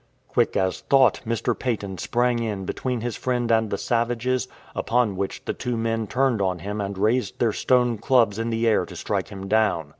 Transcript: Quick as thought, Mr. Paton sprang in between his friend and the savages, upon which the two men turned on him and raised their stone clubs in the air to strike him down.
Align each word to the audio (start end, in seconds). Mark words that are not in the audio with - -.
Quick 0.27 0.57
as 0.57 0.79
thought, 0.81 1.21
Mr. 1.27 1.53
Paton 1.55 1.99
sprang 1.99 2.39
in 2.39 2.65
between 2.65 3.01
his 3.01 3.15
friend 3.15 3.51
and 3.51 3.69
the 3.69 3.77
savages, 3.77 4.47
upon 4.75 5.15
which 5.15 5.45
the 5.45 5.53
two 5.53 5.77
men 5.77 6.07
turned 6.07 6.41
on 6.41 6.57
him 6.57 6.81
and 6.81 6.97
raised 6.97 7.37
their 7.37 7.53
stone 7.53 7.99
clubs 7.99 8.39
in 8.39 8.49
the 8.49 8.65
air 8.67 8.83
to 8.87 8.95
strike 8.95 9.27
him 9.27 9.47
down. 9.47 9.89